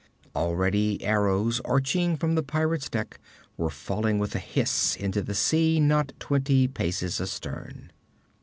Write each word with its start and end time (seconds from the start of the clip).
Already 0.35 1.03
arrows, 1.03 1.59
arching 1.63 2.17
from 2.17 2.33
the 2.33 2.41
pirate's 2.41 2.89
deck, 2.89 3.19
were 3.55 3.69
falling 3.69 4.17
with 4.17 4.33
a 4.33 4.39
hiss 4.39 4.95
into 4.95 5.21
the 5.21 5.35
sea, 5.35 5.79
not 5.79 6.11
twenty 6.17 6.67
paces 6.67 7.21
astern. 7.21 7.91